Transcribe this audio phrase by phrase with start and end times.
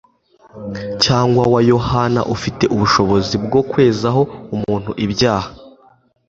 [1.03, 4.21] cyangwa wa Yohana ufite ubushobozi bwo kwezaho
[4.55, 5.49] umuntu ibyaha.